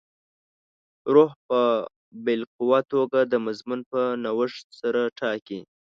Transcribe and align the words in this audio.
روح 1.13 1.31
په 1.47 1.59
باالقوه 2.23 2.79
توګه 2.93 3.19
د 3.31 3.33
مضمون 3.45 3.79
په 3.91 4.01
نوښت 4.23 4.65
سره 4.81 5.01
ټاکي. 5.19 5.59